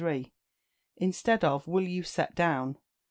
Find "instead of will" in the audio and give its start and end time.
0.97-1.83